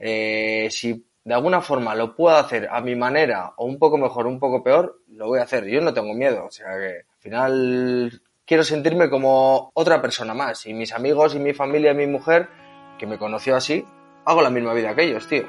[0.00, 4.26] Eh, si de alguna forma lo puedo hacer a mi manera o un poco mejor,
[4.26, 5.66] un poco peor, lo voy a hacer.
[5.66, 10.66] Yo no tengo miedo, o sea que al final quiero sentirme como otra persona más
[10.66, 12.48] y mis amigos y mi familia y mi mujer
[12.98, 13.84] que me conoció así,
[14.24, 15.44] hago la misma vida que ellos, tío.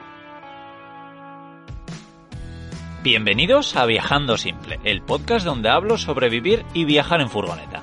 [3.03, 7.81] Bienvenidos a Viajando Simple, el podcast donde hablo sobre vivir y viajar en furgoneta.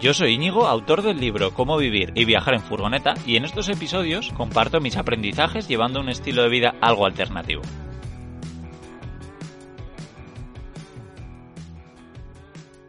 [0.00, 3.68] Yo soy Íñigo, autor del libro Cómo vivir y viajar en furgoneta, y en estos
[3.68, 7.60] episodios comparto mis aprendizajes llevando un estilo de vida algo alternativo.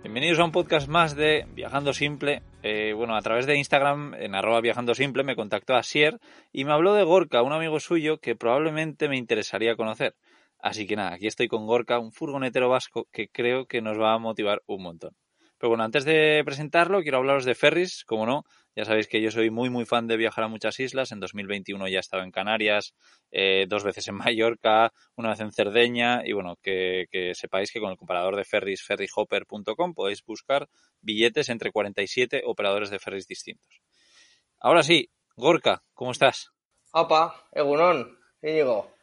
[0.03, 2.43] Bienvenidos a un podcast más de Viajando Simple.
[2.63, 6.17] Eh, bueno, a través de Instagram, en arroba Viajando Simple, me contactó Asier
[6.53, 10.15] y me habló de Gorka, un amigo suyo que probablemente me interesaría conocer.
[10.59, 14.13] Así que nada, aquí estoy con Gorka, un furgonetero vasco que creo que nos va
[14.13, 15.11] a motivar un montón.
[15.61, 18.45] Pero bueno, antes de presentarlo, quiero hablaros de ferries, como no.
[18.75, 21.11] Ya sabéis que yo soy muy, muy fan de viajar a muchas islas.
[21.11, 22.95] En 2021 ya he estado en Canarias,
[23.29, 26.23] eh, dos veces en Mallorca, una vez en Cerdeña.
[26.25, 30.67] Y bueno, que, que sepáis que con el comparador de ferries, ferryhopper.com, podéis buscar
[30.99, 33.83] billetes entre 47 operadores de ferries distintos.
[34.59, 36.49] Ahora sí, Gorka, ¿cómo estás?
[36.91, 39.00] Apa, Egunon, Íñigo.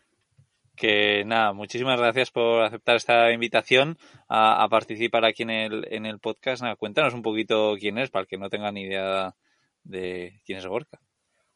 [0.78, 3.98] Que nada, muchísimas gracias por aceptar esta invitación
[4.28, 6.62] a, participar aquí en el, en el podcast.
[6.62, 9.34] Nada, cuéntanos un poquito quién es, para el que no tenga ni idea
[9.82, 11.00] de quién es Gorka.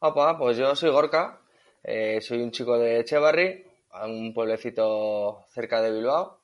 [0.01, 1.41] Opa, pues yo soy Gorka,
[1.85, 3.65] eh, soy un chico de Echevarri,
[4.05, 6.41] un pueblecito cerca de Bilbao.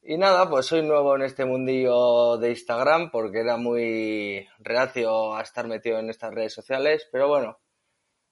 [0.00, 5.42] Y nada, pues soy nuevo en este mundillo de Instagram porque era muy reacio a
[5.42, 7.58] estar metido en estas redes sociales, pero bueno,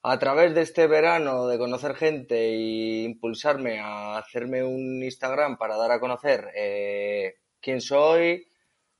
[0.07, 5.79] a través de este verano de conocer gente e impulsarme a hacerme un Instagram para
[5.79, 8.47] dar a conocer eh, quién soy,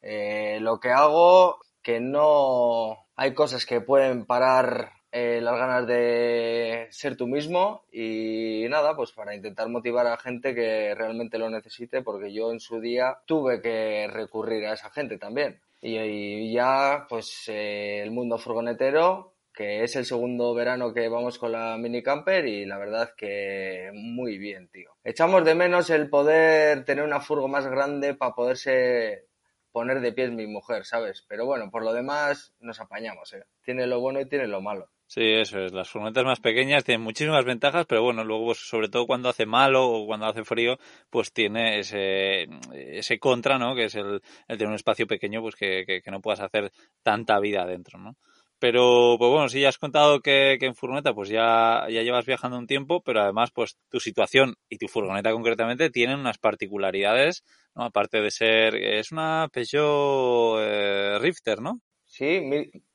[0.01, 6.89] eh, lo que hago, que no hay cosas que pueden parar eh, las ganas de
[6.91, 12.01] ser tú mismo y nada, pues para intentar motivar a gente que realmente lo necesite,
[12.01, 15.61] porque yo en su día tuve que recurrir a esa gente también.
[15.83, 21.53] Y, ya, pues eh, el mundo furgonetero, que es el segundo verano que vamos con
[21.53, 24.91] la mini camper y la verdad que muy bien, tío.
[25.05, 29.29] Echamos de menos el poder tener una furgo más grande para poderse
[29.71, 31.25] poner de pies mi mujer, ¿sabes?
[31.29, 33.45] Pero bueno, por lo demás nos apañamos, ¿eh?
[33.63, 34.91] Tiene lo bueno y tiene lo malo.
[35.07, 35.73] Sí, eso es.
[35.73, 39.47] Las furgonetas más pequeñas tienen muchísimas ventajas, pero bueno, luego, pues, sobre todo cuando hace
[39.47, 40.79] malo o cuando hace frío,
[41.11, 43.75] pues tiene ese, ese contra, ¿no?
[43.75, 46.73] Que es el, el tener un espacio pequeño, pues que, que, que no puedas hacer
[47.03, 48.17] tanta vida adentro, ¿no?
[48.65, 52.57] Pero, pues bueno, sí, ya has contado que, en furgoneta pues ya, ya llevas viajando
[52.57, 57.85] un tiempo, pero además pues tu situación y tu furgoneta concretamente tienen unas particularidades, ¿no?
[57.85, 61.83] Aparte de ser, es una Peugeot eh, Rifter, ¿no?
[62.07, 62.41] Sí,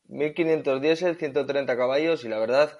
[0.07, 2.75] 1500 diésel, 130 caballos y la verdad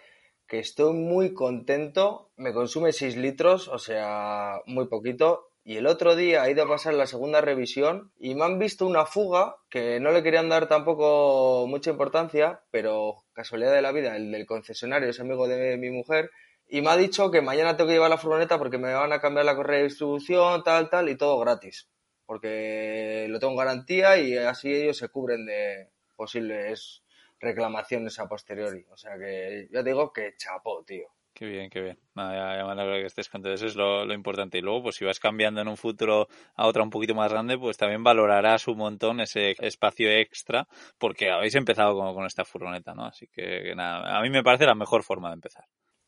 [0.48, 2.32] que estoy muy contento.
[2.38, 5.49] Me consume 6 litros, o sea, muy poquito.
[5.70, 8.88] Y el otro día he ido a pasar la segunda revisión y me han visto
[8.88, 14.16] una fuga que no le querían dar tampoco mucha importancia, pero casualidad de la vida,
[14.16, 16.32] el del concesionario es amigo de mi mujer
[16.68, 19.22] y me ha dicho que mañana tengo que llevar la furgoneta porque me van a
[19.22, 21.88] cambiar la correa de distribución, tal, tal, y todo gratis.
[22.26, 27.04] Porque lo tengo en garantía y así ellos se cubren de posibles
[27.40, 28.88] reclamaciones a posteriori.
[28.90, 31.10] O sea que ya digo que chapó, tío.
[31.40, 31.98] Qué bien, qué bien.
[32.16, 33.56] Nada, ya, ya me alegro que estés contento.
[33.56, 34.58] Eso es lo, importante.
[34.58, 37.58] Y luego, pues si vas cambiando en un futuro a otra un poquito más grande,
[37.58, 40.68] pues también valorarás un montón ese espacio extra,
[40.98, 43.06] porque habéis empezado con, con esta furgoneta, ¿no?
[43.06, 45.64] Así que, que, nada, a mí me parece la mejor forma de empezar.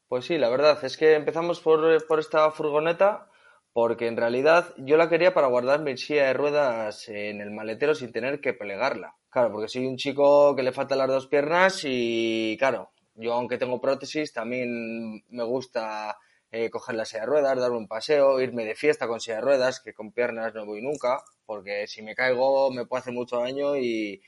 [0.10, 3.30] Pues sí, la verdad es que empezamos por, por esta furgoneta
[3.72, 7.96] porque en realidad yo la quería para guardar mi silla de ruedas en el maletero
[7.96, 9.16] sin tener que plegarla.
[9.30, 13.58] Claro, porque soy un chico que le faltan las dos piernas y claro, yo aunque
[13.58, 16.18] tengo prótesis también me gusta
[16.52, 19.42] eh, coger la silla de ruedas, darme un paseo, irme de fiesta con silla de
[19.42, 23.38] ruedas, que con piernas no voy nunca, porque si me caigo me puede hacer mucho
[23.38, 24.22] daño y,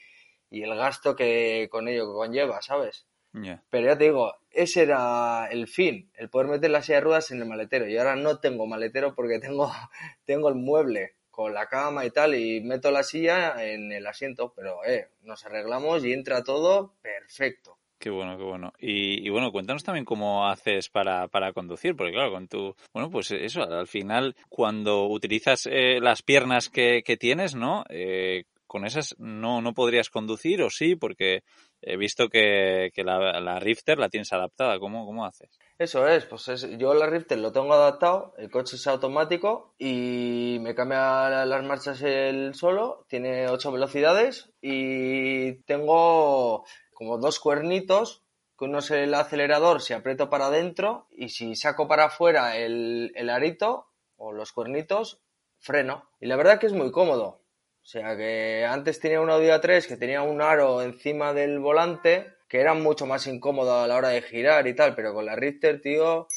[0.50, 3.08] y el gasto que con ello conlleva, ¿sabes?
[3.34, 3.64] Yeah.
[3.70, 7.32] Pero ya te digo, ese era el fin, el poder meter la silla de ruedas
[7.32, 7.88] en el maletero.
[7.88, 9.72] Y ahora no tengo maletero porque tengo,
[10.26, 14.54] tengo el mueble con la cama y tal, y meto la silla en el asiento,
[14.56, 17.80] pero eh, nos arreglamos y entra todo perfecto.
[18.04, 18.74] Qué bueno, qué bueno.
[18.80, 23.32] Y, bueno, cuéntanos también cómo haces para, para, conducir, porque claro, con tu, bueno, pues
[23.32, 27.86] eso, al final, cuando utilizas eh, las piernas que, tienes, ¿no?
[27.88, 31.44] Eh, con esas no, no podrías conducir o sí, porque
[31.82, 34.80] he visto que, la, la, Rifter la tienes adaptada.
[34.80, 35.58] ¿Cómo, cómo haces?
[35.78, 40.76] Eso es, pues yo la Rifter lo tengo adaptado, el coche es automático y me
[40.76, 46.66] cambia las marchas el solo, tiene ocho velocidades y tengo
[47.04, 48.24] como dos cuernitos
[48.58, 53.12] que uno es el acelerador si aprieto para adentro y si saco para afuera el,
[53.16, 55.22] el arito o los cuernitos,
[55.60, 56.10] freno.
[56.20, 57.42] Y la verdad que es muy cómodo.
[57.82, 62.34] O sea que antes tenía un Audi A3 que tenía un aro encima del volante
[62.48, 65.36] que era mucho más incómodo a la hora de girar y tal, pero con la
[65.36, 66.28] Richter, tío,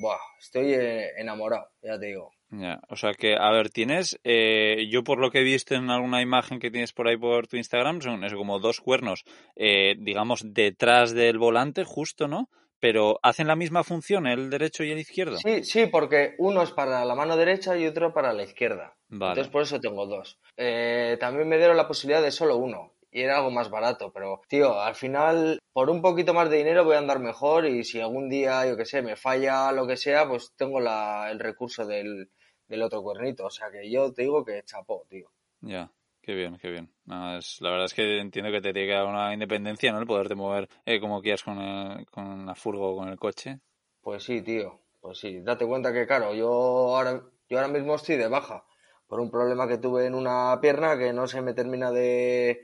[0.00, 2.32] buah, estoy eh, enamorado, ya te digo.
[2.50, 5.88] Ya, o sea que, a ver, tienes, eh, yo por lo que he visto en
[5.88, 9.24] alguna imagen que tienes por ahí por tu Instagram, son eso, como dos cuernos,
[9.54, 12.48] eh, digamos, detrás del volante, justo, ¿no?
[12.80, 15.36] Pero ¿hacen la misma función el derecho y el izquierdo?
[15.36, 18.96] Sí, sí, porque uno es para la mano derecha y otro para la izquierda.
[19.10, 20.38] Entonces por eso tengo dos.
[20.56, 24.40] Eh, también me dieron la posibilidad de solo uno y era algo más barato, pero
[24.48, 28.00] tío, al final por un poquito más de dinero voy a andar mejor y si
[28.00, 31.84] algún día, yo que sé, me falla lo que sea, pues tengo la, el recurso
[31.84, 32.30] del,
[32.70, 33.46] del otro cuernito.
[33.46, 35.30] O sea que yo te digo que chapó, tío.
[35.60, 35.92] Ya.
[36.22, 36.92] Qué bien, qué bien.
[37.38, 40.00] es, la verdad es que entiendo que te tiene que dar una independencia, ¿no?
[40.00, 43.60] El poderte mover eh, como quieras con, el, con la furgo o con el coche.
[44.02, 44.80] Pues sí, tío.
[45.00, 45.40] Pues sí.
[45.40, 48.64] Date cuenta que, claro, yo ahora, yo ahora mismo estoy de baja
[49.06, 52.60] por un problema que tuve en una pierna que no se me termina de,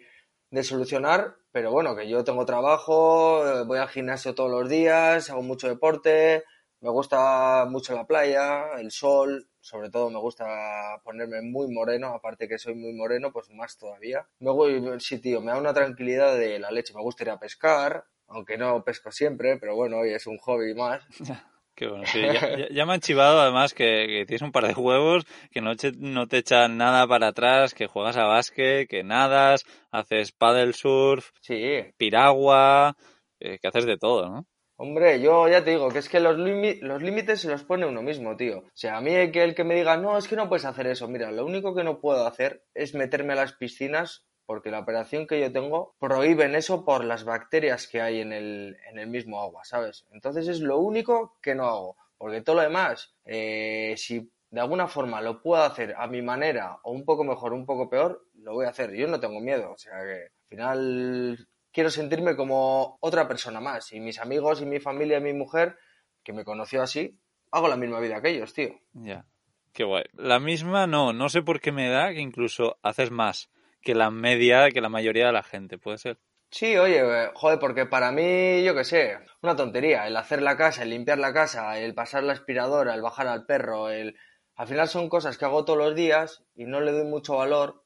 [0.50, 1.36] de solucionar.
[1.50, 5.66] Pero bueno, que yo tengo trabajo, eh, voy al gimnasio todos los días, hago mucho
[5.66, 6.44] deporte,
[6.80, 12.48] me gusta mucho la playa, el sol, sobre todo me gusta ponerme muy moreno, aparte
[12.48, 14.26] que soy muy moreno, pues más todavía.
[14.38, 16.94] Me voy, sí, tío, me da una tranquilidad de la leche.
[16.94, 20.74] Me gusta ir a pescar, aunque no pesco siempre, pero bueno, hoy es un hobby
[20.74, 21.02] más.
[21.74, 22.22] Qué bueno, sí.
[22.70, 26.26] Ya, me han chivado además que, tienes un par de juegos, que no te, no
[26.26, 31.82] te echan nada para atrás, que juegas a básquet, que nadas, haces paddle surf, sí.
[31.98, 32.96] piragua,
[33.40, 34.46] eh, que haces de todo, ¿no?
[34.78, 38.02] Hombre, yo ya te digo que es que los, los límites se los pone uno
[38.02, 38.58] mismo, tío.
[38.58, 40.66] O sea, a mí el que, el que me diga, no, es que no puedes
[40.66, 41.08] hacer eso.
[41.08, 45.26] Mira, lo único que no puedo hacer es meterme a las piscinas porque la operación
[45.26, 49.40] que yo tengo prohíben eso por las bacterias que hay en el, en el mismo
[49.40, 50.06] agua, ¿sabes?
[50.12, 51.96] Entonces es lo único que no hago.
[52.18, 56.78] Porque todo lo demás, eh, si de alguna forma lo puedo hacer a mi manera
[56.84, 58.92] o un poco mejor, un poco peor, lo voy a hacer.
[58.94, 59.72] Yo no tengo miedo.
[59.72, 63.92] O sea que al final quiero sentirme como otra persona más.
[63.92, 65.76] Y mis amigos y mi familia y mi mujer,
[66.24, 67.20] que me conoció así,
[67.50, 68.70] hago la misma vida que ellos, tío.
[68.94, 69.26] Ya.
[69.74, 70.04] Qué guay.
[70.14, 73.50] La misma no, no sé por qué me da que incluso haces más
[73.82, 76.18] que la media, que la mayoría de la gente, ¿puede ser?
[76.50, 80.82] Sí, oye, joder, porque para mí, yo qué sé, una tontería, el hacer la casa,
[80.82, 84.16] el limpiar la casa, el pasar la aspiradora, el bajar al perro, el...
[84.54, 87.84] Al final son cosas que hago todos los días y no le doy mucho valor,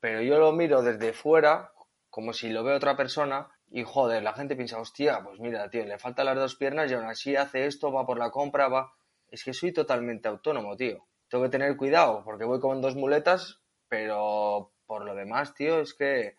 [0.00, 1.71] pero yo lo miro desde fuera
[2.12, 5.86] como si lo ve otra persona y joder, la gente piensa, hostia, pues mira, tío,
[5.86, 8.92] le faltan las dos piernas y aún así hace esto, va por la compra, va.
[9.30, 11.06] Es que soy totalmente autónomo, tío.
[11.26, 15.94] Tengo que tener cuidado porque voy con dos muletas, pero por lo demás, tío, es
[15.94, 16.36] que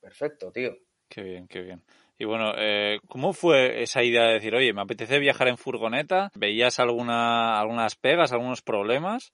[0.00, 0.76] perfecto, tío.
[1.08, 1.82] Qué bien, qué bien.
[2.18, 6.30] Y bueno, eh, ¿cómo fue esa idea de decir, oye, me apetece viajar en furgoneta?
[6.36, 9.32] ¿Veías alguna, algunas pegas, algunos problemas?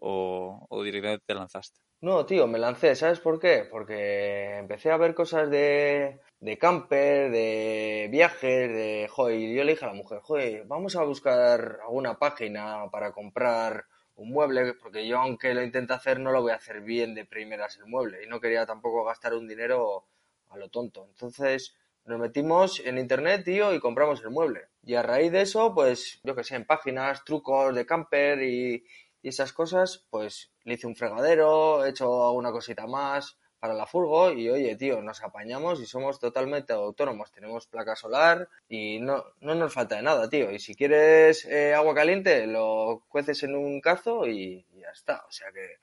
[0.00, 1.80] ¿O, o directamente te lanzaste?
[2.00, 3.66] No, tío, me lancé, ¿sabes por qué?
[3.70, 9.06] Porque empecé a ver cosas de, de camper, de viajes, de...
[9.10, 13.12] Joder, y yo le dije a la mujer, joder, vamos a buscar alguna página para
[13.12, 13.84] comprar
[14.16, 17.26] un mueble, porque yo aunque lo intente hacer no lo voy a hacer bien de
[17.26, 20.06] primeras el mueble y no quería tampoco gastar un dinero
[20.48, 21.06] a lo tonto.
[21.10, 21.76] Entonces
[22.06, 24.68] nos metimos en internet, tío, y compramos el mueble.
[24.82, 28.84] Y a raíz de eso, pues, yo que sé, en páginas, trucos de camper y,
[29.22, 33.86] y esas cosas, pues le hice un fregadero, he hecho alguna cosita más para la
[33.86, 37.30] furgo y oye, tío, nos apañamos y somos totalmente autónomos.
[37.30, 40.50] Tenemos placa solar y no, no nos falta de nada, tío.
[40.50, 45.24] Y si quieres eh, agua caliente, lo cueces en un cazo y, y ya está.
[45.28, 45.76] O sea que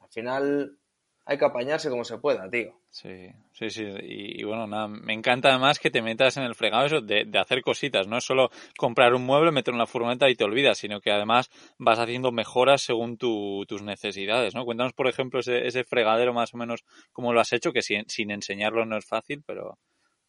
[0.00, 0.78] al final
[1.24, 2.74] hay que apañarse como se pueda, tío.
[2.90, 3.84] Sí, sí, sí.
[4.02, 7.62] Y, bueno, nada, me encanta además que te metas en el fregado eso de, hacer
[7.62, 8.08] cositas.
[8.08, 11.12] No es solo comprar un mueble, meter en la furgoneta y te olvidas, sino que
[11.12, 11.48] además
[11.78, 14.64] vas haciendo mejoras según tus necesidades, ¿no?
[14.64, 18.08] Cuéntanos, por ejemplo, ese, ese fregadero más o menos cómo lo has hecho, que sin,
[18.08, 19.78] sin enseñarlo no es fácil, pero...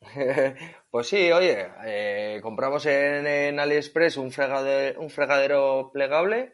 [0.92, 6.52] pues sí, oye, eh, compramos en, en, AliExpress un fregadero, un fregadero plegable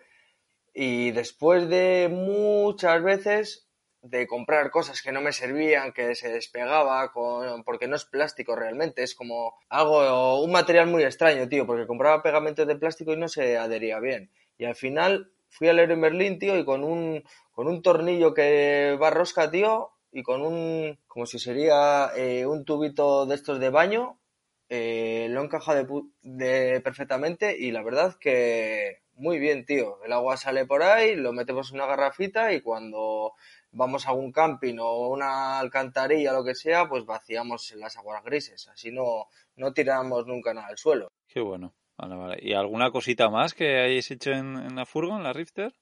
[0.73, 3.68] y después de muchas veces
[4.01, 8.55] de comprar cosas que no me servían, que se despegaba, con, porque no es plástico
[8.55, 13.17] realmente, es como algo, un material muy extraño, tío, porque compraba pegamentos de plástico y
[13.17, 14.31] no se adhería bien.
[14.57, 18.97] Y al final fui al en Berlín, tío, y con un, con un tornillo que
[19.01, 23.69] va rosca, tío, y con un, como si sería eh, un tubito de estos de
[23.69, 24.17] baño,
[24.69, 25.87] eh, lo encaja de,
[26.21, 30.01] de, perfectamente y la verdad que muy bien, tío.
[30.05, 33.33] El agua sale por ahí, lo metemos en una garrafita y cuando
[33.71, 38.23] vamos a un camping o una alcantarilla o lo que sea, pues vaciamos las aguas
[38.23, 38.67] grises.
[38.67, 41.11] Así no, no tiramos nunca nada al suelo.
[41.27, 41.73] Qué bueno.
[42.39, 45.73] ¿Y alguna cosita más que hayáis hecho en, la furgo, en la Rifter?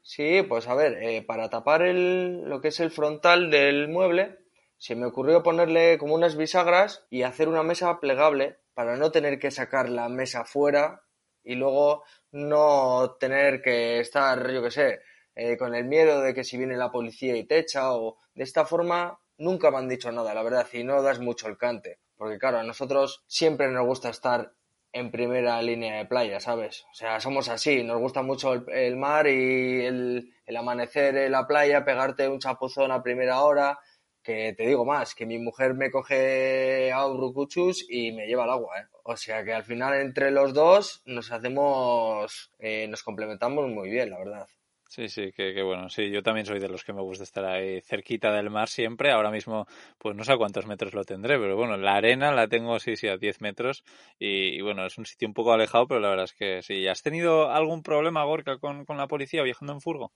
[0.00, 4.38] Sí, pues a ver, eh, para tapar el, lo que es el frontal del mueble,
[4.78, 9.38] se me ocurrió ponerle como unas bisagras y hacer una mesa plegable para no tener
[9.38, 11.02] que sacar la mesa fuera
[11.44, 15.00] y luego no tener que estar, yo qué sé,
[15.40, 18.42] eh, con el miedo de que si viene la policía y te echa o de
[18.42, 22.00] esta forma nunca me han dicho nada, la verdad, y no das mucho el cante.
[22.16, 24.52] Porque claro, a nosotros siempre nos gusta estar
[24.92, 26.84] en primera línea de playa, ¿sabes?
[26.90, 31.46] O sea, somos así, nos gusta mucho el, mar y el, el, amanecer en la
[31.46, 33.78] playa, pegarte un chapuzón a primera hora,
[34.24, 38.50] que te digo más, que mi mujer me coge a Urucuchus y me lleva al
[38.50, 38.86] agua, ¿eh?
[39.04, 44.10] O sea que al final entre los dos nos hacemos, eh, nos complementamos muy bien,
[44.10, 44.48] la verdad.
[44.90, 47.82] Sí, sí, que, bueno, sí, yo también soy de los que me gusta estar ahí
[47.82, 49.12] cerquita del mar siempre.
[49.12, 49.66] Ahora mismo,
[49.98, 52.96] pues no sé a cuántos metros lo tendré, pero bueno, la arena la tengo, sí,
[52.96, 53.84] sí, a 10 metros.
[54.18, 56.88] Y, bueno, es un sitio un poco alejado, pero la verdad es que sí.
[56.88, 60.10] ¿Has tenido algún problema, Gorka, con, con la policía viajando en furgo?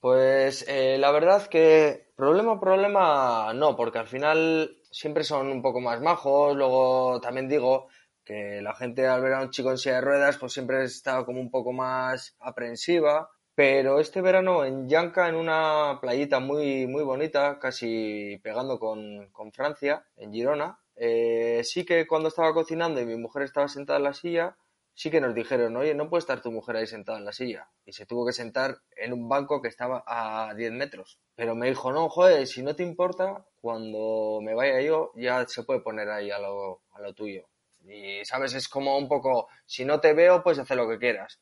[0.00, 5.80] Pues eh, la verdad que problema, problema no, porque al final siempre son un poco
[5.80, 6.54] más majos.
[6.54, 7.88] Luego también digo
[8.24, 11.24] que la gente al ver a un chico en silla de ruedas, pues siempre está
[11.24, 17.02] como un poco más aprensiva pero este verano en Yanca, en una playita muy, muy
[17.02, 23.16] bonita, casi pegando con, Francia, en Girona, eh, sí que cuando estaba cocinando y mi
[23.16, 24.56] mujer estaba sentada en la silla,
[24.94, 27.68] sí que nos dijeron, oye, no puede estar tu mujer ahí sentada en la silla.
[27.84, 31.18] Y se tuvo que sentar en un banco que estaba a 10 metros.
[31.34, 35.64] Pero me dijo, no, joder, si no te importa, cuando me vaya yo, ya se
[35.64, 37.48] puede poner ahí a lo, a lo tuyo.
[37.84, 38.54] Y, ¿sabes?
[38.54, 41.40] Es como un poco, si no te veo, pues hacer lo que quieras.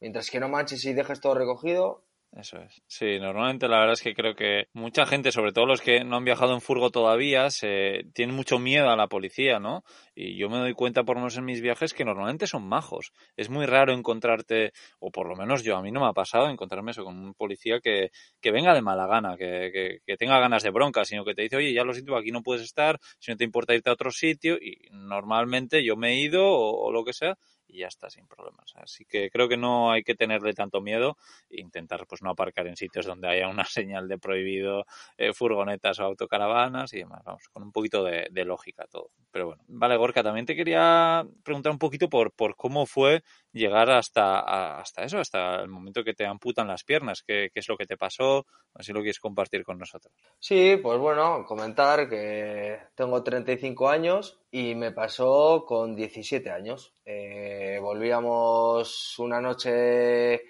[0.00, 2.04] Mientras que no manches y dejes todo recogido,
[2.36, 2.82] eso es.
[2.86, 6.16] Sí, normalmente la verdad es que creo que mucha gente, sobre todo los que no
[6.16, 9.82] han viajado en furgo todavía, se tienen mucho miedo a la policía, ¿no?
[10.14, 13.12] Y yo me doy cuenta, por lo menos en mis viajes, que normalmente son majos.
[13.36, 16.50] Es muy raro encontrarte, o por lo menos yo, a mí no me ha pasado
[16.50, 20.62] encontrarme eso con un policía que, que venga de mala gana, que, que, tenga ganas
[20.62, 23.30] de bronca, sino que te dice, oye, ya lo siento, aquí no puedes estar, si
[23.30, 27.04] no te importa irte a otro sitio, y normalmente yo me he ido o lo
[27.04, 28.72] que sea, y ya está sin problemas.
[28.76, 31.16] Así que creo que no hay que tenerle tanto miedo
[31.50, 34.84] e intentar pues no aparcar en sitios donde haya una señal de prohibido
[35.16, 37.22] eh, furgonetas o autocaravanas y demás.
[37.24, 39.10] Vamos, con un poquito de, lógica todo.
[39.30, 43.22] Pero bueno, vale, Gorka, también te quería preguntar un poquito por, por cómo fue
[43.52, 47.22] llegar hasta, hasta eso, hasta el momento que te amputan las piernas.
[47.22, 48.46] ¿Qué, qué es lo que te pasó?
[48.74, 50.14] Así lo quieres compartir con nosotros.
[50.38, 56.94] Sí, pues bueno, comentar que tengo 35 años y me pasó con 17 años.
[57.04, 60.42] Eh, volvíamos una noche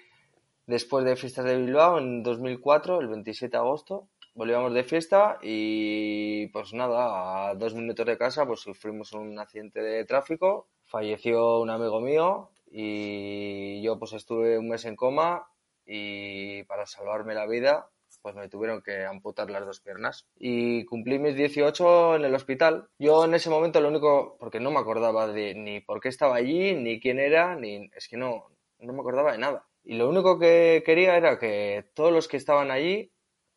[0.65, 4.07] después de fiestas de Bilbao en 2004, el 27 de agosto.
[4.35, 9.81] Volvíamos de fiesta y pues nada, a dos minutos de casa pues sufrimos un accidente
[9.81, 15.47] de tráfico, falleció un amigo mío y yo pues estuve un mes en coma
[15.85, 17.89] y para salvarme la vida
[18.21, 20.27] pues me tuvieron que amputar las dos piernas.
[20.37, 22.89] Y cumplí mis 18 en el hospital.
[22.99, 26.35] Yo en ese momento lo único, porque no me acordaba de ni por qué estaba
[26.35, 28.45] allí, ni quién era, ni es que no,
[28.79, 29.67] no me acordaba de nada.
[29.83, 33.11] Y lo único que quería era que todos los que estaban allí,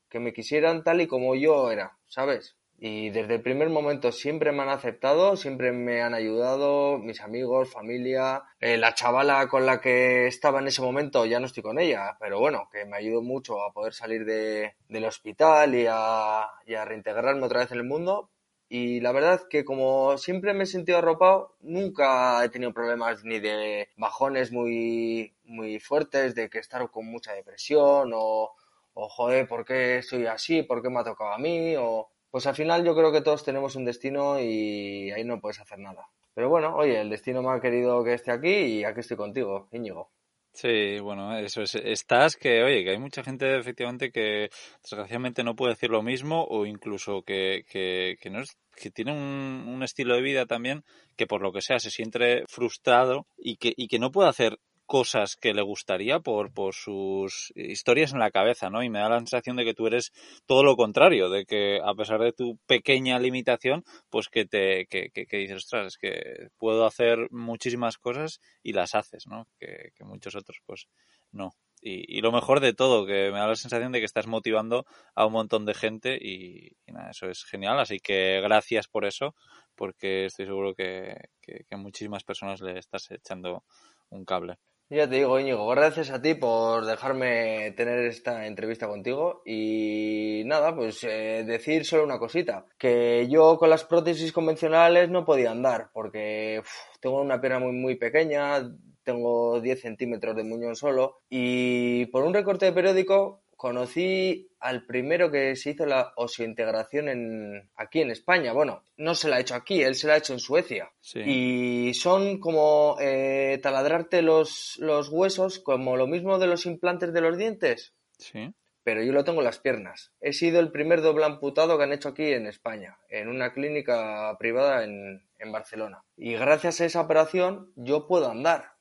[0.09, 2.57] que me quisieran tal y como yo era, ¿sabes?
[2.85, 7.71] Y desde el primer momento siempre me han aceptado, siempre me han ayudado, mis amigos,
[7.71, 11.79] familia, eh, la chavala con la que estaba en ese momento, ya no estoy con
[11.79, 16.45] ella, pero bueno, que me ayudó mucho a poder salir de, del hospital y a,
[16.67, 18.31] y a reintegrarme otra vez en el mundo.
[18.69, 23.39] Y la verdad que como siempre me he sentido arropado, nunca he tenido problemas ni
[23.39, 28.51] de bajones muy, muy fuertes, de que estar con mucha depresión o,
[28.95, 30.65] o joder, ¿por qué estoy así?
[30.65, 31.77] ¿Por qué me ha tocado a mí?
[31.77, 35.61] O, pues al final yo creo que todos tenemos un destino y ahí no puedes
[35.61, 36.09] hacer nada.
[36.35, 39.69] Pero bueno, oye, el destino me ha querido que esté aquí y aquí estoy contigo,
[39.71, 40.11] Íñigo.
[40.55, 41.75] Sí, bueno, eso es.
[41.75, 44.49] Estás que, oye, que hay mucha gente efectivamente que
[44.83, 49.13] desgraciadamente no puede decir lo mismo o incluso que, que, que no es, que tiene
[49.13, 50.85] un, un, estilo de vida también
[51.17, 54.59] que por lo que sea se siente frustrado y que, y que no puede hacer
[54.93, 58.83] cosas que le gustaría por, por sus historias en la cabeza, ¿no?
[58.83, 60.13] Y me da la sensación de que tú eres
[60.45, 65.09] todo lo contrario, de que a pesar de tu pequeña limitación, pues que te que,
[65.11, 69.49] que, dices, ostras, es que puedo hacer muchísimas cosas y las haces, ¿no?
[69.59, 70.89] Que, muchos otros, pues,
[71.31, 71.53] no.
[71.81, 74.85] Y, y, lo mejor de todo, que me da la sensación de que estás motivando
[75.15, 77.81] a un montón de gente y, nada, eso es genial.
[77.81, 79.35] Así que gracias por eso,
[79.75, 83.65] porque estoy seguro que, que, que muchísimas personas le estás echando
[84.11, 84.59] un cable.
[84.95, 89.41] Ya te digo, Íñigo, gracias a ti por dejarme tener esta entrevista contigo.
[89.47, 95.25] Y nada, pues eh, decir solo una cosita, que yo con las prótesis convencionales no
[95.25, 96.61] podía andar porque
[97.01, 98.71] tengo una pierna muy muy pequeña,
[99.03, 105.31] tengo 10 centímetros de muñón solo y por un recorte de periódico conocí al primero
[105.31, 108.53] que se hizo la osiointegración en, aquí en España.
[108.53, 110.93] Bueno, no se la ha hecho aquí, él se la ha hecho en Suecia.
[111.01, 111.21] Sí.
[111.21, 117.21] Y son como eh, taladrarte los, los huesos, como lo mismo de los implantes de
[117.21, 117.95] los dientes.
[118.19, 118.55] Sí.
[118.85, 120.13] Pero yo lo tengo en las piernas.
[120.21, 124.37] He sido el primer doble amputado que han hecho aquí en España, en una clínica
[124.39, 126.05] privada en, en Barcelona.
[126.17, 128.73] Y gracias a esa operación yo puedo andar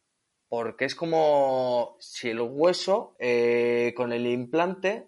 [0.52, 5.08] porque es como si el hueso eh, con el implante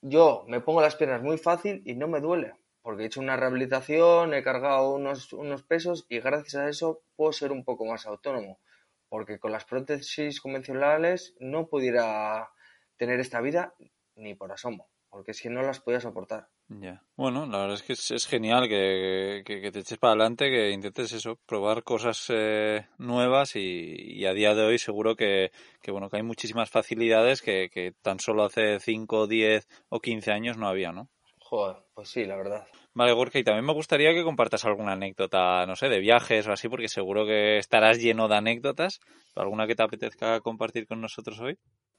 [0.00, 3.36] yo me pongo las piernas muy fácil y no me duele porque he hecho una
[3.36, 8.06] rehabilitación, he cargado unos, unos pesos y gracias a eso puedo ser un poco más
[8.06, 8.60] autónomo
[9.08, 12.50] porque con las prótesis convencionales no pudiera
[12.96, 13.74] tener esta vida
[14.14, 16.48] ni por asomo porque es que no las podía soportar.
[16.70, 17.02] Ya.
[17.16, 20.50] Bueno, la verdad es que es, es genial que, que, que, te eches para adelante,
[20.50, 25.50] que intentes eso, probar cosas eh, nuevas y, y, a día de hoy seguro que,
[25.80, 30.30] que, bueno, que hay muchísimas facilidades que, que tan solo hace 5, 10 o 15
[30.30, 31.08] años no había, ¿no?
[31.38, 32.66] Joder, pues sí, la verdad.
[32.92, 36.52] Vale, Gorka, y también me gustaría que compartas alguna anécdota, no sé, de viajes o
[36.52, 39.00] así, porque seguro que estarás lleno de anécdotas.
[39.34, 41.56] ¿Alguna que te apetezca compartir con nosotros hoy?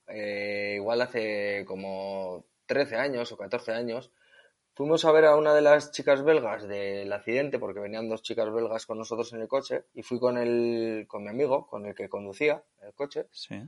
[0.07, 4.11] Eh, igual hace como 13 años o 14 años,
[4.79, 8.49] fuimos a ver a una de las chicas belgas del accidente, porque venían dos chicas
[8.49, 11.93] belgas con nosotros en el coche, y fui con el, con mi amigo, con el
[11.93, 13.25] que conducía el coche.
[13.29, 13.61] Sí.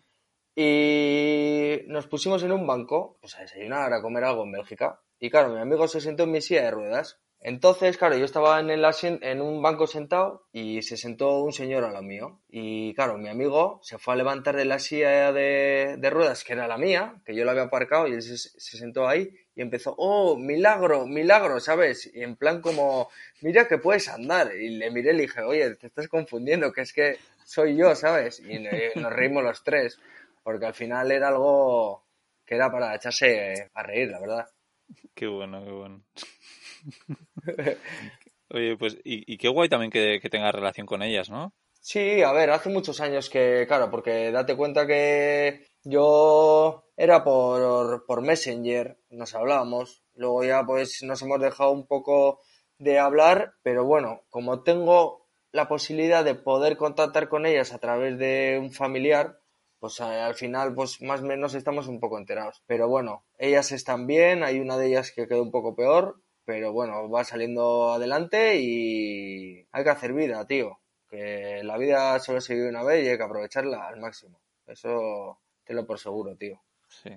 [0.55, 5.01] Y nos pusimos en un banco, pues a desayunar, a comer algo en Bélgica.
[5.19, 7.19] Y claro, mi amigo se sentó en mi silla de ruedas.
[7.43, 11.83] Entonces, claro, yo estaba en, el en un banco sentado y se sentó un señor
[11.83, 12.39] a lo mío.
[12.49, 16.67] Y claro, mi amigo se fue a levantar de la silla de, ruedas, que era
[16.67, 19.95] la mía, que yo la había aparcado, y él se, se, sentó ahí y empezó,
[19.97, 22.11] oh, milagro, milagro, ¿sabes?
[22.13, 23.09] Y en plan como,
[23.41, 24.55] mira que puedes andar.
[24.55, 27.95] Y le miré y le dije, oye, te estás confundiendo, que es que soy yo,
[27.95, 28.39] ¿sabes?
[28.39, 28.59] Y
[28.99, 29.99] nos reímos los tres,
[30.43, 32.03] porque al final era algo
[32.45, 34.47] que era para echarse a reír, la verdad.
[35.15, 36.03] Qué bueno, qué bueno.
[38.49, 41.53] Oye, pues, y, qué guay también que, que tengas relación con ellas, ¿no?
[41.79, 48.05] Sí, a ver, hace muchos años que, claro, porque date cuenta que yo era por,
[48.05, 52.39] por Messenger, nos hablábamos, luego ya pues nos hemos dejado un poco
[52.77, 58.17] de hablar, pero bueno, como tengo la posibilidad de poder contactar con ellas a través
[58.19, 59.39] de un familiar,
[59.79, 62.61] pues al final pues más o menos estamos un poco enterados.
[62.67, 66.71] Pero bueno, ellas están bien, hay una de ellas que quedó un poco peor, pero
[66.71, 70.79] bueno, va saliendo adelante y hay que hacer vida, tío.
[71.09, 74.39] Que la vida solo se vive una vez y hay que aprovecharla al máximo.
[74.65, 76.61] Eso te lo por seguro, tío.
[76.87, 77.09] Sí,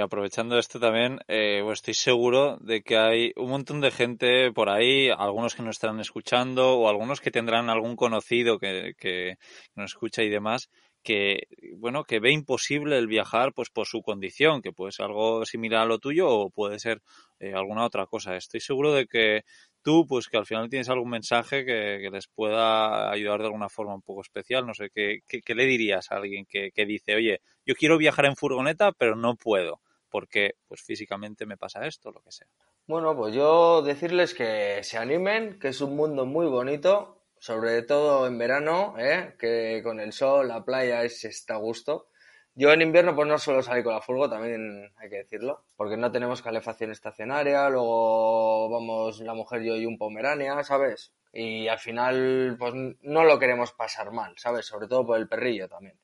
[0.00, 5.08] aprovechando esto también, eh, estoy seguro de que hay un montón de gente por ahí,
[5.08, 9.38] algunos que nos estarán escuchando o algunos que tendrán algún conocido que, que
[9.74, 10.68] nos escucha y demás,
[11.02, 15.44] que bueno que ve imposible el viajar pues por su condición que puede ser algo
[15.44, 17.02] similar a lo tuyo o puede ser
[17.40, 18.36] eh, alguna otra cosa.
[18.36, 19.44] Estoy seguro de que
[19.82, 23.94] tú pues que al final tienes algún mensaje que, les pueda ayudar de alguna forma
[23.94, 24.66] un poco especial.
[24.66, 27.98] No sé qué, qué, qué le dirías a alguien que, que dice oye yo quiero
[27.98, 32.48] viajar en furgoneta pero no puedo porque pues físicamente me pasa esto lo que sea
[32.86, 38.28] bueno pues yo decirles que se animen que es un mundo muy bonito sobre todo
[38.28, 39.34] en verano, ¿eh?
[39.36, 42.06] que con el sol, la playa es está a gusto.
[42.54, 45.96] Yo en invierno pues no suelo salir con la furgo, también hay que decirlo, porque
[45.96, 51.14] no tenemos calefacción estacionaria, luego vamos la mujer, yo y un pomerania, ¿sabes?
[51.32, 54.66] Y al final pues no lo queremos pasar mal, ¿sabes?
[54.66, 55.98] Sobre todo por el perrillo también.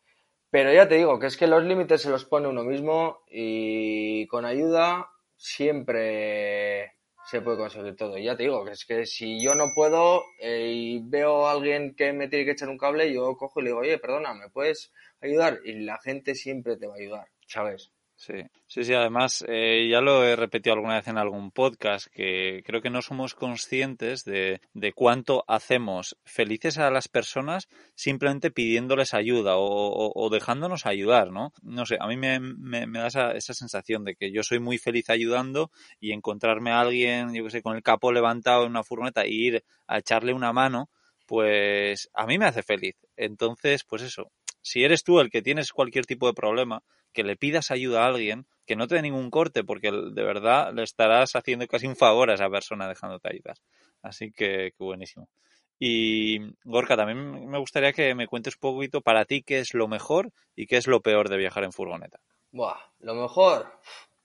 [0.50, 4.26] Pero ya te digo que es que los límites se los pone uno mismo y
[4.26, 6.97] con ayuda siempre
[7.28, 8.16] se puede conseguir todo.
[8.16, 11.94] Ya te digo, que es que si yo no puedo eh, y veo a alguien
[11.94, 14.48] que me tiene que echar un cable, yo cojo y le digo, oye, perdona, ¿me
[14.48, 15.58] puedes ayudar?
[15.62, 17.92] Y la gente siempre te va a ayudar, ¿sabes?
[18.20, 18.34] Sí,
[18.66, 18.94] sí, sí.
[18.94, 23.00] Además, eh, ya lo he repetido alguna vez en algún podcast, que creo que no
[23.00, 30.30] somos conscientes de, de cuánto hacemos felices a las personas simplemente pidiéndoles ayuda o, o,
[30.30, 31.52] dejándonos ayudar, ¿no?
[31.62, 34.58] No sé, a mí me, me, me da esa, esa, sensación de que yo soy
[34.58, 38.70] muy feliz ayudando y encontrarme a alguien, yo que sé, con el capo levantado en
[38.70, 40.90] una furgoneta e ir a echarle una mano,
[41.24, 42.96] pues a mí me hace feliz.
[43.16, 47.36] Entonces, pues eso, si eres tú el que tienes cualquier tipo de problema, que le
[47.36, 51.34] pidas ayuda a alguien, que no te dé ningún corte, porque de verdad le estarás
[51.36, 53.56] haciendo casi un favor a esa persona dejándote ayudar.
[54.02, 55.28] Así que, qué buenísimo.
[55.78, 59.88] Y Gorka, también me gustaría que me cuentes un poquito para ti qué es lo
[59.88, 62.20] mejor y qué es lo peor de viajar en furgoneta.
[62.50, 63.66] Buah, lo mejor,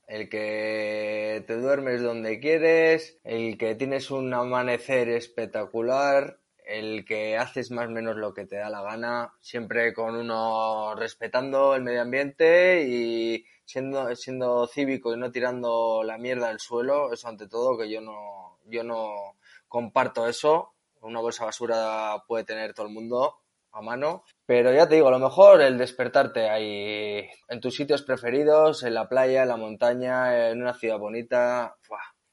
[0.08, 7.72] el que te duermes donde quieres, el que tienes un amanecer espectacular, el que haces
[7.72, 12.02] más o menos lo que te da la gana, siempre con uno respetando el medio
[12.02, 17.78] ambiente y siendo, siendo cívico y no tirando la mierda al suelo, eso ante todo,
[17.78, 19.36] que yo no, yo no
[19.68, 20.74] comparto eso.
[21.02, 23.40] Una bolsa basura puede tener todo el mundo
[23.74, 24.24] a mano.
[24.46, 29.10] Pero ya te digo, lo mejor el despertarte ahí en tus sitios preferidos, en la
[29.10, 31.76] playa, en la montaña, en una ciudad bonita.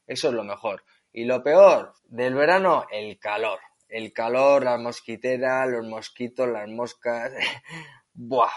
[0.07, 0.83] Eso es lo mejor.
[1.11, 3.59] Y lo peor del verano, el calor
[3.91, 7.31] el calor, la mosquitera, los mosquitos, las moscas.
[8.13, 8.51] Buah,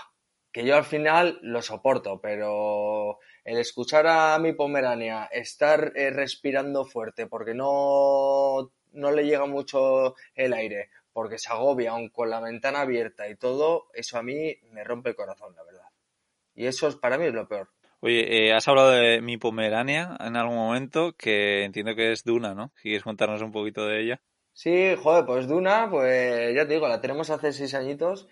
[0.52, 6.84] que yo al final lo soporto, pero el escuchar a mi pomerania estar eh, respirando
[6.84, 12.40] fuerte porque no, no le llega mucho el aire, porque se agobia aún con la
[12.40, 15.88] ventana abierta y todo, eso a mí me rompe el corazón, la verdad.
[16.54, 17.68] Y eso es, para mí es lo peor.
[17.98, 22.54] Oye, eh, has hablado de mi pomerania en algún momento, que entiendo que es Duna,
[22.54, 22.70] ¿no?
[22.80, 24.22] ¿Quieres contarnos un poquito de ella?
[24.54, 28.28] Sí, joder, pues Duna, pues ya te digo, la tenemos hace seis añitos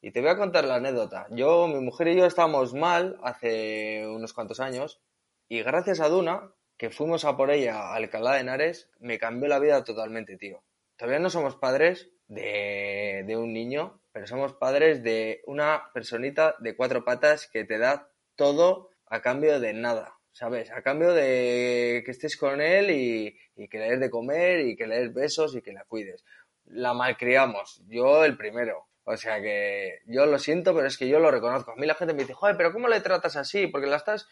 [0.00, 1.26] y te voy a contar la anécdota.
[1.30, 5.02] Yo, mi mujer y yo estábamos mal hace unos cuantos años
[5.48, 9.48] y gracias a Duna, que fuimos a por ella a Alcalá de Henares, me cambió
[9.48, 10.62] la vida totalmente, tío.
[10.96, 16.76] Todavía no somos padres de, de un niño, pero somos padres de una personita de
[16.76, 20.13] cuatro patas que te da todo a cambio de nada.
[20.34, 20.70] ¿Sabes?
[20.72, 24.86] A cambio de que estés con él y, que le des de comer y que
[24.86, 26.24] le des besos y que la cuides.
[26.66, 28.88] La malcriamos, yo el primero.
[29.04, 31.70] O sea que yo lo siento, pero es que yo lo reconozco.
[31.72, 33.68] A mí la gente me dice, joder, pero ¿cómo le tratas así?
[33.68, 34.28] Porque la estás...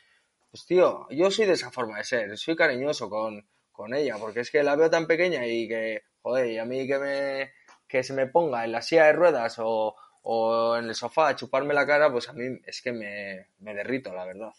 [0.51, 4.41] Pues tío, yo soy de esa forma de ser, soy cariñoso con, con ella, porque
[4.41, 7.53] es que la veo tan pequeña y que, joder, y a mí que me
[7.89, 11.37] que se me ponga en la silla de ruedas o, o en el sofá a
[11.37, 14.53] chuparme la cara, pues a mí es que me, me derrito, la verdad.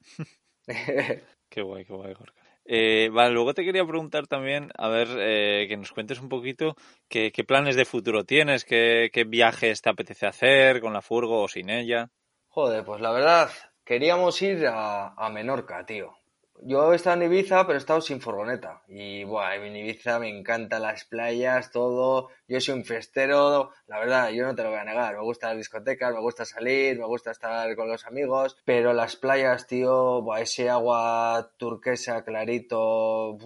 [1.48, 2.34] qué guay, qué guay, Jorge.
[2.64, 6.76] Eh, vale, luego te quería preguntar también, a ver, eh, que nos cuentes un poquito
[7.08, 11.42] qué, qué planes de futuro tienes, qué, qué, viajes te apetece hacer con la furgo
[11.42, 12.10] o sin ella.
[12.48, 13.50] Joder, pues la verdad,
[13.84, 16.19] queríamos ir a, a Menorca, tío.
[16.62, 18.82] Yo he estado en Ibiza, pero he estado sin furgoneta.
[18.86, 22.28] Y, buah, en Ibiza me encantan las playas, todo.
[22.48, 25.16] Yo soy un festero, la verdad, yo no te lo voy a negar.
[25.16, 28.58] Me gusta las discotecas, me gusta salir, me gusta estar con los amigos.
[28.66, 33.38] Pero las playas, tío, buah, ese agua turquesa clarito,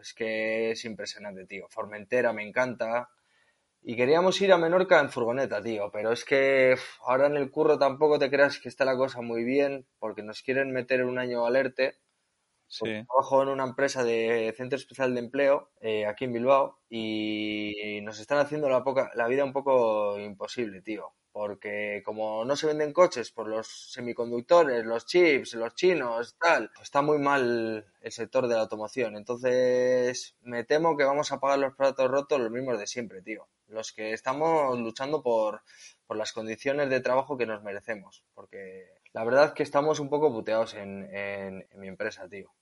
[0.00, 1.66] es que es impresionante, tío.
[1.68, 3.10] Formentera me encanta.
[3.80, 7.78] Y queríamos ir a Menorca en furgoneta, tío, pero es que ahora en el curro
[7.78, 11.46] tampoco te creas que está la cosa muy bien, porque nos quieren meter un año
[11.46, 11.94] alerte
[12.68, 18.18] Trabajo en una empresa de centro especial de empleo eh, aquí en Bilbao y nos
[18.18, 21.12] están haciendo la, poca, la vida un poco imposible, tío.
[21.32, 26.84] Porque como no se venden coches por los semiconductores, los chips, los chinos, tal, pues
[26.84, 29.16] está muy mal el sector de la automoción.
[29.16, 33.46] Entonces me temo que vamos a pagar los platos rotos los mismos de siempre, tío.
[33.68, 35.62] Los que estamos luchando por,
[36.06, 38.24] por las condiciones de trabajo que nos merecemos.
[38.34, 42.52] Porque la verdad que estamos un poco puteados en, en, mi empresa, tío.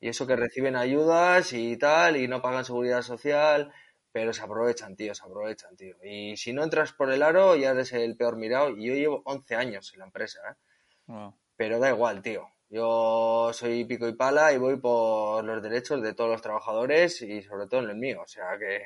[0.00, 3.72] Y eso que reciben ayudas y tal, y no pagan seguridad social,
[4.12, 5.96] pero se aprovechan, tío, se aprovechan, tío.
[6.02, 8.70] Y si no entras por el aro, ya eres el peor mirado.
[8.70, 11.30] Y yo llevo 11 años en la empresa, ¿eh?
[11.56, 12.48] Pero da igual, tío.
[12.70, 17.42] Yo soy pico y pala y voy por los derechos de todos los trabajadores y
[17.42, 18.22] sobre todo en el mío.
[18.22, 18.82] O sea que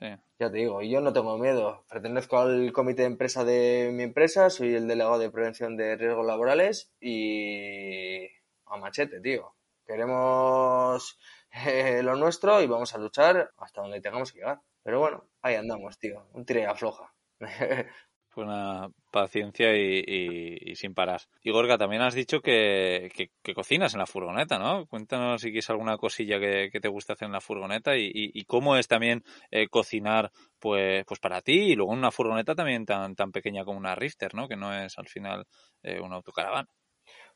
[0.00, 1.84] ya te digo, yo no tengo miedo.
[1.88, 6.26] Pertenezco al comité de empresa de mi empresa, soy el delegado de prevención de riesgos
[6.26, 8.26] laborales y
[8.66, 9.54] a machete, tío.
[9.86, 11.18] Queremos
[11.66, 14.62] eh, lo nuestro y vamos a luchar hasta donde tengamos que llegar.
[14.82, 16.26] Pero bueno, ahí andamos, tío.
[16.32, 17.14] Un tire afloja.
[18.34, 21.20] Pues una paciencia y, sin parar.
[21.42, 23.10] Y Gorga, también has dicho que,
[23.54, 24.86] cocinas en la furgoneta, ¿no?
[24.86, 28.88] Cuéntanos si quieres alguna cosilla que, te gusta hacer en la furgoneta y, cómo es
[28.88, 33.32] también eh, cocinar pues, pues para ti y luego en una furgoneta también tan, tan
[33.32, 34.48] pequeña como una Rifter, ¿no?
[34.48, 35.46] Que no es al final
[35.82, 36.68] eh, una autocaravana.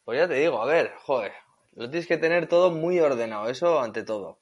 [0.02, 1.32] Pues ya te digo, a ver, joder,
[1.72, 4.38] lo tienes que tener todo muy ordenado, eso ante todo.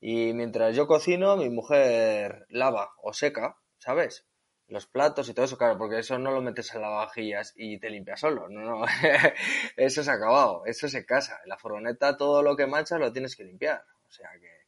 [0.00, 4.26] Y mientras yo cocino, mi mujer lava o seca, ¿sabes?
[4.68, 7.90] Los platos y todo eso, claro, porque eso no lo metes en lavavajillas y te
[7.90, 8.84] limpias solo, no, no,
[9.76, 11.40] eso ha acabado, eso se casa.
[11.44, 14.64] En la furgoneta todo lo que manchas lo tienes que limpiar, o sea que...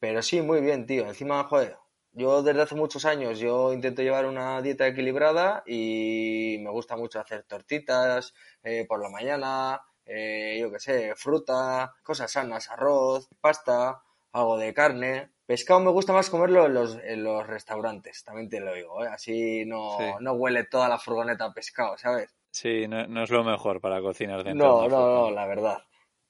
[0.00, 1.06] Pero sí, muy bien, tío.
[1.06, 1.76] Encima, joder,
[2.12, 7.20] yo desde hace muchos años yo intento llevar una dieta equilibrada y me gusta mucho
[7.20, 14.02] hacer tortitas eh, por la mañana, eh, yo qué sé, fruta, cosas sanas, arroz, pasta,
[14.32, 15.30] algo de carne.
[15.46, 19.08] Pescado me gusta más comerlo en los, en los restaurantes, también te lo digo, ¿eh?
[19.08, 22.34] así no, no huele toda la furgoneta a pescado, ¿sabes?
[22.50, 24.66] Sí, no, es lo mejor para cocinar dentro.
[24.66, 25.78] No, no, no, la verdad.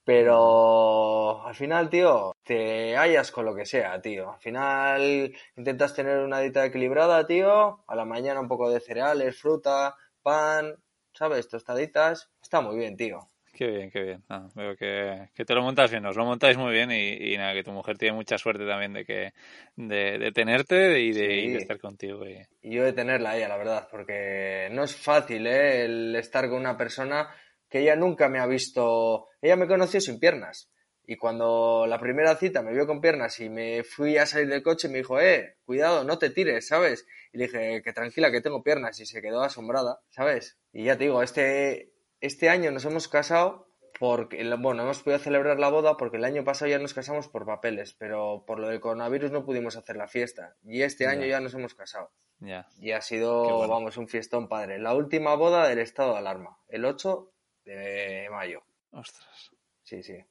[0.04, 4.32] Pero al final, tío, te hallas con lo que sea, tío.
[4.32, 7.84] Al final intentas tener una dieta equilibrada, tío.
[7.86, 10.76] A la mañana un poco de cereales, fruta, pan,
[11.12, 11.48] ¿sabes?
[11.48, 12.30] Tostaditas.
[12.40, 13.28] Está muy bien, tío.
[13.58, 14.22] Qué bien, qué bien.
[14.28, 17.64] Ah, veo que, te lo montas bien, os lo montáis muy bien y, nada, que
[17.64, 19.32] tu mujer tiene mucha suerte también de que
[19.74, 22.24] de, tenerte y de, estar contigo.
[22.24, 22.38] Y...
[22.62, 25.86] yo de tenerla a ella, la verdad, porque no es fácil, ¿eh?
[25.86, 27.34] El estar con una persona
[27.68, 30.70] que ella nunca me ha visto, ella me conoció sin piernas.
[31.04, 34.62] Y cuando la primera cita me vio con piernas y me fui a salir del
[34.62, 37.08] coche, me dijo, eh, cuidado, no te tires, ¿sabes?
[37.32, 39.00] Y le dije, que tranquila, que tengo piernas.
[39.00, 40.56] Y se quedó asombrada, ¿sabes?
[40.72, 45.58] Y ya te digo, este, este año nos hemos casado porque, bueno, hemos podido celebrar
[45.58, 48.80] la boda porque el año pasado ya nos casamos por papeles, pero por lo del
[48.80, 50.56] coronavirus no pudimos hacer la fiesta.
[50.62, 52.12] Y este año ya nos hemos casado.
[52.38, 52.66] Ya.
[52.78, 54.78] Y ha sido, vamos, un fiestón padre.
[54.78, 57.32] La última boda del estado de alarma, el 8
[57.64, 58.62] de mayo.
[58.92, 59.50] Ostras.
[59.82, 60.24] Sí, sí.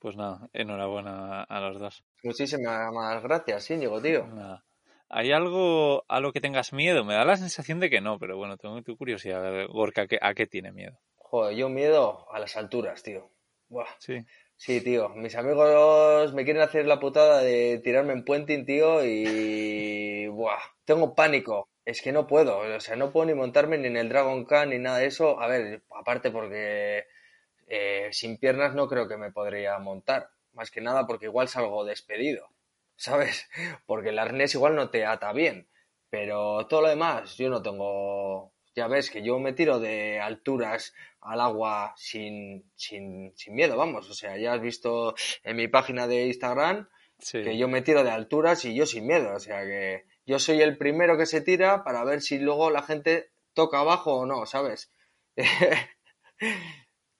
[0.00, 2.04] Pues nada, enhorabuena a los dos.
[2.22, 4.26] Muchísimas gracias, Íñigo, tío.
[5.08, 7.04] ¿Hay algo a lo que tengas miedo?
[7.04, 9.66] Me da la sensación de que no, pero bueno, tengo tu curiosidad.
[9.68, 10.98] Gorka, ¿a qué tiene miedo?
[11.30, 13.30] Joder, yo miedo a las alturas, tío.
[13.68, 13.88] Buah.
[13.98, 14.24] Sí.
[14.56, 15.08] Sí, tío.
[15.10, 20.26] Mis amigos me quieren hacer la putada de tirarme en puenting, tío, y...
[20.32, 20.60] Buah.
[20.84, 24.08] Tengo pánico es que no puedo, o sea, no puedo ni montarme ni en el
[24.08, 25.40] Dragon Khan ni nada de eso.
[25.40, 27.06] A ver, aparte porque
[27.68, 31.84] eh, sin piernas no creo que me podría montar, más que nada porque igual salgo
[31.84, 32.48] despedido,
[32.96, 33.48] ¿sabes?
[33.86, 35.68] Porque el arnés igual no te ata bien,
[36.10, 38.52] pero todo lo demás yo no tengo...
[38.76, 44.10] Ya ves que yo me tiro de alturas al agua sin, sin, sin miedo, vamos.
[44.10, 46.86] O sea, ya has visto en mi página de Instagram
[47.18, 49.34] que yo me tiro de alturas y yo sin miedo.
[49.34, 52.82] O sea que yo soy el primero que se tira para ver si luego la
[52.82, 54.92] gente toca abajo o no, ¿sabes?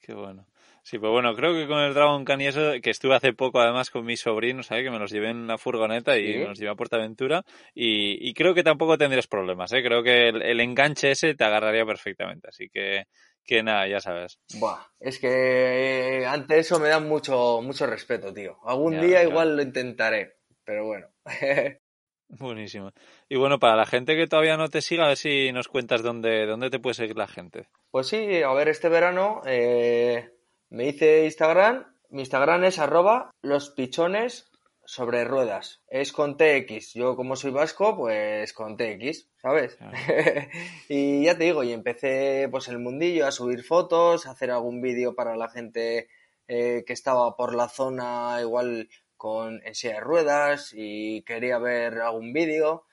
[0.00, 0.46] Qué bueno.
[0.86, 3.58] Sí, pues bueno, creo que con el Dragon Khan y eso, que estuve hace poco
[3.58, 4.84] además con mis sobrinos, ¿sabes?
[4.84, 7.42] Que me los llevé en una furgoneta y me los llevé a Portaventura
[7.74, 9.82] y, y creo que tampoco tendrías problemas, ¿eh?
[9.82, 13.06] Creo que el, enganche ese te agarraría perfectamente, así que,
[13.42, 14.38] que nada, ya sabes.
[14.60, 18.56] Buah, es que eh, ante eso me da mucho, mucho respeto, tío.
[18.64, 21.08] Algún día igual lo intentaré, pero bueno.
[22.28, 22.92] Buenísimo.
[23.28, 26.04] Y bueno, para la gente que todavía no te siga, a ver si nos cuentas
[26.04, 27.66] dónde, dónde te puede seguir la gente.
[27.90, 30.35] Pues sí, a ver, este verano eh,
[30.70, 31.86] me hice Instagram.
[32.10, 34.50] Mi Instagram es arroba los pichones
[34.84, 35.82] sobre ruedas.
[35.88, 36.94] Es con TX.
[36.94, 39.78] Yo como soy vasco, pues con TX, ¿sabes?
[40.88, 44.80] y ya te digo, y empecé pues el mundillo a subir fotos, a hacer algún
[44.80, 46.08] vídeo para la gente
[46.48, 52.00] eh, que estaba por la zona, igual con en silla de ruedas y quería ver
[52.00, 52.84] algún vídeo.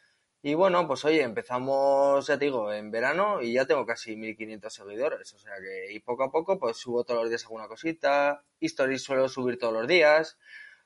[0.45, 4.73] Y bueno, pues oye, empezamos, ya te digo, en verano y ya tengo casi 1500
[4.73, 5.33] seguidores.
[5.33, 8.43] O sea que, y poco a poco, pues subo todos los días alguna cosita.
[8.59, 10.37] Stories suelo subir todos los días.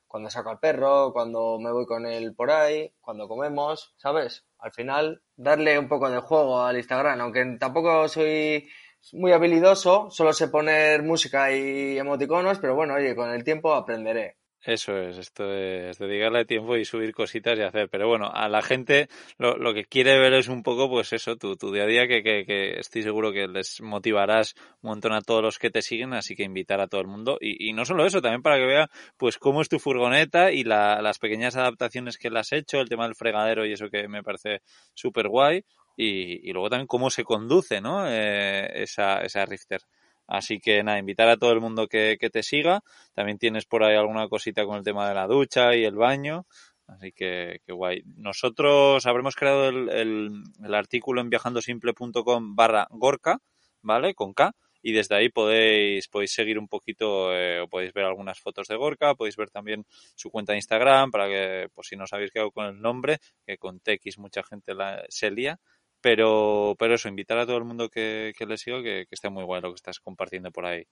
[0.07, 4.45] Cuando saco al perro, cuando me voy con él por ahí, cuando comemos, ¿sabes?
[4.59, 8.69] Al final, darle un poco de juego al Instagram, aunque tampoco soy
[9.13, 14.36] muy habilidoso, solo sé poner música y emoticonos, pero bueno, oye, con el tiempo aprenderé.
[14.61, 17.89] Eso es, esto es dedicarle tiempo y subir cositas y hacer.
[17.89, 21.37] Pero bueno, a la gente lo, lo que quiere ver es un poco, pues eso,
[21.37, 25.21] tu, tu día a día, que, que, estoy seguro que les motivarás un montón a
[25.21, 27.37] todos los que te siguen, así que invitar a todo el mundo.
[27.39, 30.63] Y, y no solo eso, también para que vea, pues cómo es tu furgoneta y
[30.63, 34.07] la, las pequeñas adaptaciones que le has hecho, el tema del fregadero y eso que
[34.07, 34.61] me parece
[34.93, 35.63] súper guay.
[35.95, 38.07] Y, y, luego también cómo se conduce, ¿no?
[38.07, 39.81] Eh, esa, esa Rifter.
[40.27, 42.83] Así que nada, invitar a todo el mundo que, te siga.
[43.13, 46.45] También tienes por ahí alguna cosita con el tema de la ducha y el baño.
[46.87, 48.03] Así que, que guay.
[48.17, 53.39] Nosotros habremos creado el, el, artículo en viajandosimple.com barra Gorka,
[53.81, 54.13] ¿vale?
[54.13, 54.53] Con K.
[54.81, 58.75] Y desde ahí podéis, podéis seguir un poquito, eh, o podéis ver algunas fotos de
[58.75, 59.85] Gorka, podéis ver también
[60.15, 63.17] su cuenta de Instagram, para que, pues si no sabéis qué hago con el nombre,
[63.45, 65.59] que con TX mucha gente la, se lía.
[66.01, 69.29] Pero, pero eso, invitar a todo el mundo que, que le siga, que, que esté
[69.29, 70.83] muy guay lo que estás compartiendo por ahí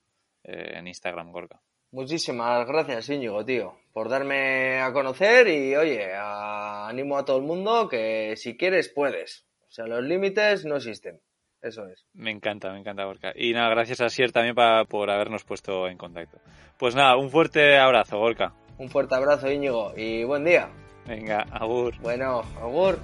[0.44, 1.60] eh, en Instagram, Gorka.
[1.92, 7.88] Muchísimas gracias, Íñigo, tío, por darme a conocer y, oye, animo a todo el mundo
[7.88, 9.46] que si quieres, puedes.
[9.62, 11.20] O sea, los límites no existen.
[11.62, 12.04] Eso es.
[12.12, 13.32] Me encanta, me encanta, Gorka.
[13.34, 14.54] Y nada, gracias a Sier también
[14.88, 16.38] por habernos puesto en contacto.
[16.78, 18.52] Pues nada, un fuerte abrazo, Gorka.
[18.78, 20.68] Un fuerte abrazo, Íñigo, y buen día.
[21.06, 21.98] Venga, agur.
[22.00, 22.98] Bueno, agur.